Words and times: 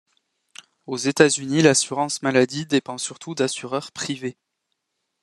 Aux 0.87 0.97
États-Unis, 0.97 1.61
l'assurance 1.61 2.23
maladie 2.23 2.65
dépend 2.65 2.97
surtout 2.97 3.35
d'assureurs 3.35 3.91
privés. 3.91 4.35